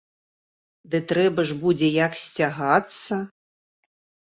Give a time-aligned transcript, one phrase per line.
[0.93, 3.21] Ды трэба ж будзе як сцягацца.